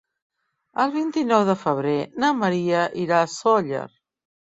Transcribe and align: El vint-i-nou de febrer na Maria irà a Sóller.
El 0.83 0.93
vint-i-nou 0.95 1.45
de 1.51 1.57
febrer 1.65 1.95
na 2.25 2.33
Maria 2.43 2.83
irà 3.07 3.25
a 3.29 3.33
Sóller. 3.39 3.89